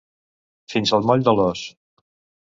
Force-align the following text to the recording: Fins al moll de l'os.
Fins 0.73 0.93
al 0.99 1.05
moll 1.11 1.27
de 1.29 1.37
l'os. 1.41 1.69